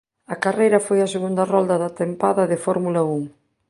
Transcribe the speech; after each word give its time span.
A 0.33 0.35
carreira 0.43 0.79
foi 0.87 0.99
a 1.01 1.11
segunda 1.15 1.43
rolda 1.53 1.75
da 1.83 1.93
tempada 2.01 2.43
de 2.51 2.57
Fórmula 2.65 3.01
Un. 3.15 3.21